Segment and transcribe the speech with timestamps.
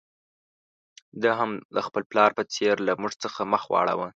[1.21, 4.07] ده هم د خپل پلار په څېر له موږ څخه مخ واړاوه.